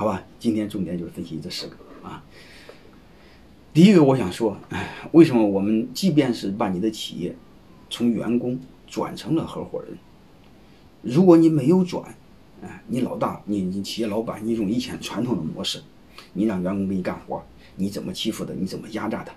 [0.00, 0.24] 好吧？
[0.38, 2.24] 今天重点就是分析这十个啊。
[3.74, 7.36] 第一个，我想说，哎，为什么我们即便是把你的企业
[7.90, 8.58] 从员工
[8.88, 9.98] 转成了合伙人，
[11.02, 12.14] 如果你没有转，
[12.62, 15.82] 哎，你老大，你你企业老板，你用以前传统的模式，
[16.32, 17.44] 你让员工给你干活，
[17.76, 19.34] 你怎么欺负的，你怎么压榨他，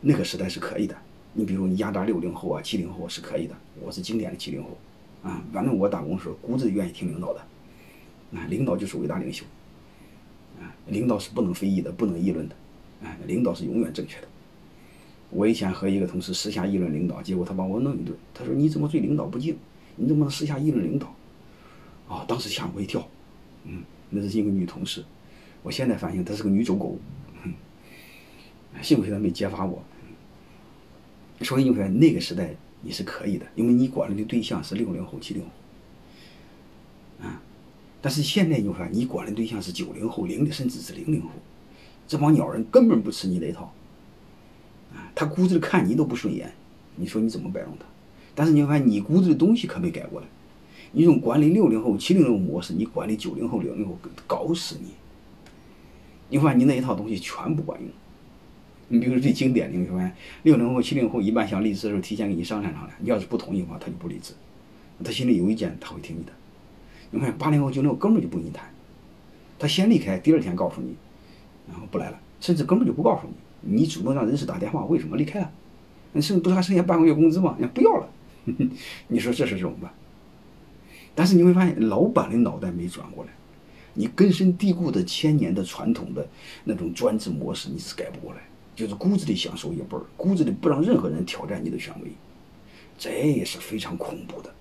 [0.00, 0.96] 那个时代是可以的。
[1.34, 4.76] 你比如你压榨六零后啊、七零后是可以的，我是经典的七零后，
[5.22, 7.40] 啊，反正我打工时候骨子愿意听领导的，
[8.36, 9.44] 啊，领导就是伟大领袖，
[10.88, 12.56] 领导是不能非议的，不能议论的。
[13.02, 14.28] 哎，领导是永远正确的。
[15.30, 18.16] 我以前和一个同事私下议论领导，结果他把我弄一顿。
[18.34, 19.56] 他说：“你怎么对领导不敬？
[19.96, 21.14] 你怎么能私下议论领导？”
[22.08, 23.06] 啊，当时吓我一跳。
[23.64, 25.04] 嗯，那是一个女同事。
[25.62, 26.98] 我现在发现她是个女走狗。
[28.82, 29.82] 幸亏她没揭发我。
[31.42, 35.48] 所以你看，那个时代你是可以的，因为你管理的对象是六零后、七零后。
[37.26, 37.40] 啊，
[38.02, 41.28] 但是现在你看，你管的对象是九零后、零的，甚至是零零后。
[42.08, 43.72] 这帮鸟人根本不吃你那套，
[44.92, 46.52] 啊，他骨子里看你都不顺眼，
[46.96, 47.84] 你说你怎么摆弄他？
[48.34, 50.26] 但是你发现你骨子的东西可没改过来，
[50.92, 54.88] 你用管理六零后、七零后模式，你管理九零后、零零后搞死你。
[56.30, 57.88] 你发现你那一套东西全不管用。
[58.88, 64.32] 你比如最经典的，你发现六零后、七零后一般想离职的时候提前跟你商量商量，你要是不同意的话，他就不离职，
[65.04, 66.32] 他心里有意见他会听你的。
[67.10, 68.64] 你看八零后、九零后根本就不跟你谈，
[69.58, 70.94] 他先离开，第二天告诉你。
[71.68, 73.28] 然后不来了，甚至根本就不告诉
[73.62, 75.52] 你，你主动让人事打电话，为什么离开了？
[76.12, 77.54] 你剩不是还剩下半个月工资吗？
[77.60, 78.08] 你不要了，
[79.06, 79.92] 你说这是怎么办？
[81.14, 83.30] 但是你会发现，老板的脑袋没转过来，
[83.94, 86.28] 你根深蒂固的千年的传统的
[86.64, 88.40] 那种专制模式，你是改不过来，
[88.74, 92.10] 就是骨子里享受一辈儿，骨子里不让任何人挑战你的权威，
[92.98, 94.52] 这也是非常恐怖的。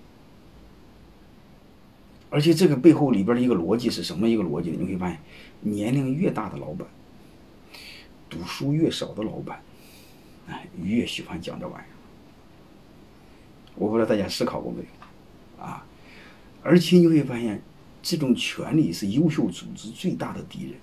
[2.30, 4.30] 而且这个背后里边的一个逻辑是什么？
[4.30, 4.77] 一个逻辑呢？
[4.80, 5.19] 你会发现，
[5.61, 6.88] 年龄越大的老板。
[8.30, 9.59] 读书越少的老板，
[10.47, 11.95] 哎，越喜欢讲这玩意儿。
[13.73, 15.83] 我不知道大家思考过没有，啊？
[16.61, 17.59] 而且你会发现，
[18.04, 20.73] 这种权力是优秀组织最大的敌人。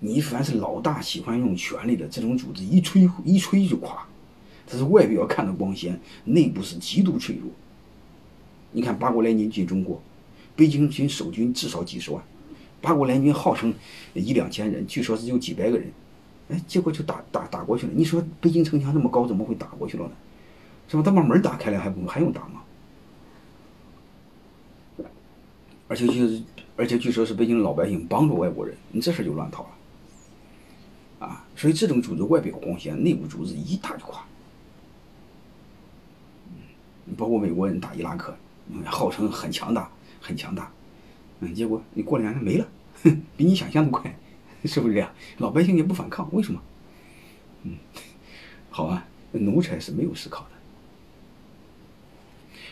[0.00, 4.04] 你凡是老大喜欢用权力的这种组织，一吹一吹就垮。
[4.66, 7.48] 它是外表看着光鲜，内部是极度脆弱。
[8.72, 10.00] 你看八国联军进中国，
[10.54, 12.22] 北京军守军至少几十万。
[12.80, 13.74] 八国联军号称
[14.14, 15.90] 一两千人，据说是有几百个人，
[16.48, 17.92] 哎，结果就打打打过去了。
[17.94, 20.12] 你说北京城墙那么高，怎么会打过去了呢？
[20.88, 21.02] 是吧？
[21.04, 22.62] 他把门打开了，还不还用打吗？
[25.88, 26.42] 而且就是，
[26.76, 29.64] 而且据说是北京老百姓帮助外国人，你这事就乱套
[31.18, 31.44] 了，啊！
[31.56, 34.24] 所以这种组织外表光鲜，内部组织一打就垮。
[37.18, 38.36] 包括美国人打伊拉克，
[38.84, 40.72] 号称很强大，很强大。
[41.40, 42.68] 嗯，结果你过两年没了，
[43.36, 44.14] 比你想象的快，
[44.64, 45.10] 是不是这样？
[45.38, 46.62] 老百姓也不反抗，为什么？
[47.62, 47.76] 嗯，
[48.70, 50.50] 好啊，奴才是没有思考的。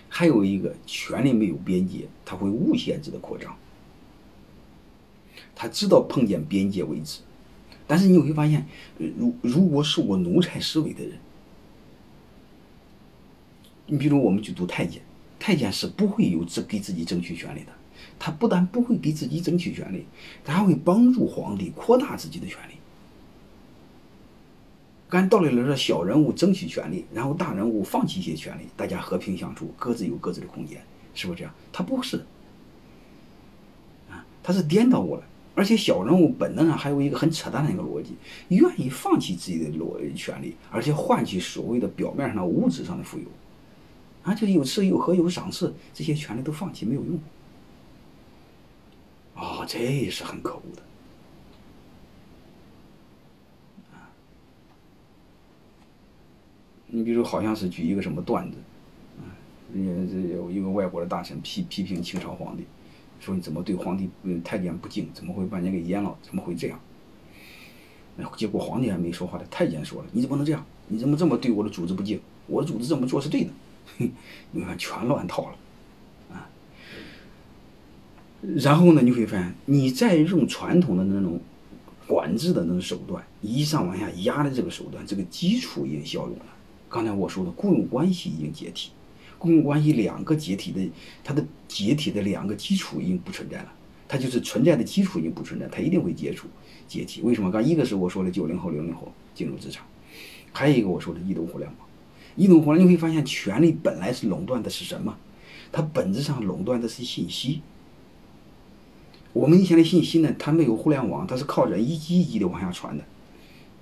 [0.09, 3.57] 还有一个，权力没有边界，他会无限制的扩张。
[5.55, 7.21] 他知道碰见边界为止，
[7.87, 8.67] 但是你会发现，
[8.97, 11.19] 如如果是我奴才思维的人，
[13.87, 15.03] 你比如我们去读太监，
[15.39, 17.73] 太监是不会有自给自己争取权利的。
[18.19, 20.05] 他不但不会给自己争取权利，
[20.45, 22.73] 他还会帮助皇帝扩大自己的权利。
[25.11, 30.83] 按道理来说，小人物争取权利，然后大人物放弃一些权利，大家和平相处，各自有各自的空间，
[31.15, 31.55] 是不是这样？
[31.73, 32.17] 他不是，
[34.11, 35.23] 啊，他是颠倒过来。
[35.55, 38.17] 而且小人物本能上还有一个很扯淡的一个逻辑，
[38.49, 43.25] 愿意放弃自己的逻权利，而且换取所谓的表面上物质上的富有，
[44.23, 47.19] 啊，就有吃有喝有赏赐，这些权利都放弃没有用。
[49.35, 50.83] 啊，这也是很可恶的，
[56.89, 58.59] 你比如好像是举一个什么段子，
[59.21, 59.23] 啊，
[59.73, 62.65] 人家这有一个外国的大臣批批评清朝皇帝，
[63.21, 64.11] 说你怎么对皇帝
[64.43, 66.81] 太监不敬，怎么会把你给阉了，怎么会这样？
[68.37, 70.67] 结果皇帝还没说话呢，太监说了，你怎么能这样？
[70.89, 72.21] 你怎么这么对我的主子不敬？
[72.49, 73.51] 我的主子这么做是对的，
[74.53, 75.57] 你看全乱套了。
[76.37, 76.49] 啊
[78.59, 81.41] 然后呢，你会发现，你再用传统的那种
[82.07, 86.45] 管制的那种手段，一上往下压的这个手段，这个基础已经消融了。
[86.89, 88.93] 刚才我说的雇佣关系已经解体，
[89.39, 90.89] 雇佣关系两个解体的，
[91.25, 93.73] 它的解体的两个基础已经不存在了。
[94.07, 96.47] 它就是存在的基础已经不存在，它一定会解除
[96.87, 97.21] 解体。
[97.23, 97.51] 为什么？
[97.51, 99.85] 刚一个是我说的九零后、零零后进入职场，
[100.53, 101.88] 还有一个我说的移动互联网。
[102.39, 105.19] 移动互联网，你会发现，权力本来是垄断的是什么？
[105.73, 107.63] 它本质上垄断的是信息。
[109.33, 113.03] 我们以前的信息呢，它没有互联网，它是靠着一级一级的往下传的。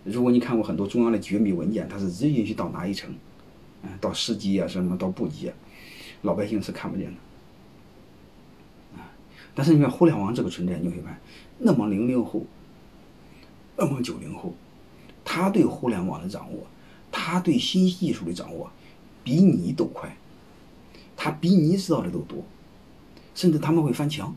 [0.04, 3.14] 如果你看过很多中央的绝密文件，它是只允许到哪一层，
[3.82, 5.54] 嗯，到市级啊，什么到部级啊，
[6.22, 7.12] 老百姓是看不见的。
[8.98, 9.12] 啊，
[9.54, 11.18] 但是你看互联网这个存在，你会发现，
[11.58, 12.42] 那么零零后，
[13.76, 14.54] 那么九零后，
[15.22, 16.66] 他对互联网的掌握，
[17.28, 18.70] 他对新技术的掌握，
[19.24, 20.16] 比你都快，
[21.16, 22.44] 他比你知道的都多，
[23.34, 24.32] 甚至他们会翻墙。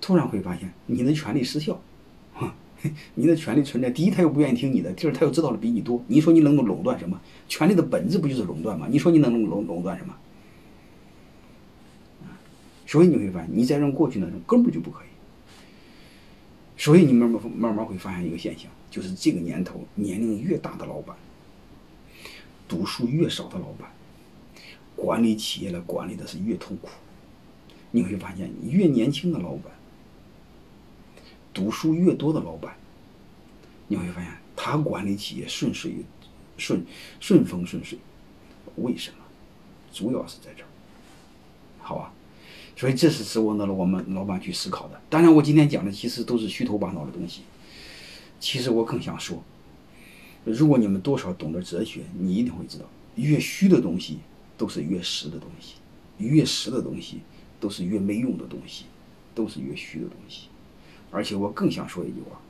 [0.00, 1.82] 突然会发现你的权利失效，
[3.16, 3.90] 你的权利存在。
[3.90, 6.00] 第一，他又不愿意听你的；第二，他又知道的比你多。
[6.06, 7.20] 你说你能够垄断什么？
[7.48, 8.86] 权利的本质不就是垄断吗？
[8.88, 10.14] 你说你能垄垄垄断什么？
[12.86, 15.07] 所以你会发现，你在让过去那种根本就不可以。
[16.78, 21.16] 所以你慢慢慢慢会发现一个现象，就是这个年头，年龄越大的老板，
[22.68, 23.90] 读书越少的老板，
[24.94, 26.88] 管理企业的管理的是越痛苦。
[27.90, 29.72] 你会发现，越年轻的老板。
[31.52, 32.76] 读书越多的老板，
[33.88, 35.96] 你会发现他管理企业顺水、
[36.56, 36.86] 顺
[37.18, 37.98] 顺风顺水。
[38.76, 39.16] 为什么？
[39.92, 40.68] 主要是在这儿，
[41.80, 42.12] 好吧？
[42.78, 45.00] 所以这是值得我们老板去思考的。
[45.10, 47.40] 当然，我今天讲的其实都是虚头巴脑的东西。
[48.38, 49.42] 其实我更想说，
[50.44, 52.84] 如果你们多少懂得哲学，你一定会知道，
[53.16, 54.18] 越虚的东西
[54.56, 55.74] 都是越实的东西，
[56.18, 57.18] 越实的东西
[57.58, 58.84] 都是越没用的东西，
[59.34, 60.46] 都是越虚的东西。
[61.10, 62.40] 而且我更想说一句话：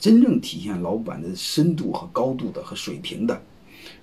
[0.00, 3.40] 真正体现老板的深度和高度的和水平的，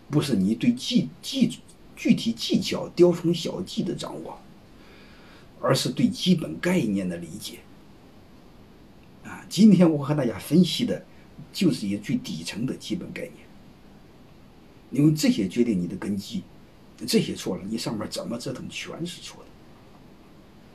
[0.09, 1.57] 不是你对技技
[1.93, 4.39] 具体技巧雕虫小技的掌握，
[5.63, 7.59] 而是对基本概念的理解。
[9.23, 11.05] 啊，今天我和大家分析的，
[11.53, 13.35] 就是一些最底层的基本概念。
[14.91, 16.43] 因为这些决定你的根基，
[17.07, 19.49] 这些错了，你上面怎么折腾全是错的。